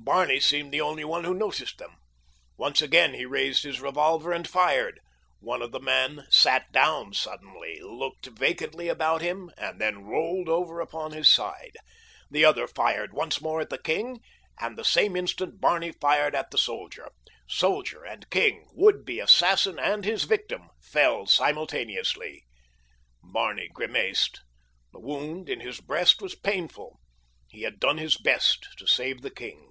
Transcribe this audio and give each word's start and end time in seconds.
Barney 0.00 0.40
seemed 0.40 0.72
the 0.72 0.80
only 0.80 1.04
one 1.04 1.24
who 1.24 1.34
noticed 1.34 1.76
them. 1.78 1.96
Once 2.56 2.80
again 2.80 3.12
he 3.14 3.26
raised 3.26 3.64
his 3.64 3.78
revolver 3.80 4.32
and 4.32 4.48
fired. 4.48 5.00
One 5.40 5.60
of 5.60 5.70
the 5.72 5.80
men 5.80 6.24
sat 6.30 6.70
down 6.72 7.12
suddenly, 7.12 7.80
looked 7.82 8.24
vacantly 8.26 8.88
about 8.88 9.20
him, 9.20 9.50
and 9.58 9.78
then 9.80 10.06
rolled 10.06 10.48
over 10.48 10.80
upon 10.80 11.12
his 11.12 11.28
side. 11.30 11.76
The 12.30 12.42
other 12.44 12.66
fired 12.68 13.12
once 13.12 13.40
more 13.42 13.60
at 13.60 13.68
the 13.68 13.76
king 13.76 14.20
and 14.58 14.78
the 14.78 14.84
same 14.84 15.14
instant 15.14 15.60
Barney 15.60 15.90
fired 15.92 16.34
at 16.34 16.52
the 16.52 16.58
soldier. 16.58 17.10
Soldier 17.46 18.02
and 18.02 18.30
king—would 18.30 19.04
be 19.04 19.18
assassin 19.20 19.78
and 19.80 20.06
his 20.06 20.24
victim—fell 20.24 21.26
simultaneously. 21.26 22.46
Barney 23.22 23.68
grimaced. 23.70 24.40
The 24.92 25.00
wound 25.00 25.50
in 25.50 25.60
his 25.60 25.80
breast 25.82 26.22
was 26.22 26.34
painful. 26.36 26.98
He 27.50 27.62
had 27.62 27.78
done 27.80 27.98
his 27.98 28.16
best 28.16 28.68
to 28.78 28.86
save 28.86 29.20
the 29.20 29.30
king. 29.30 29.64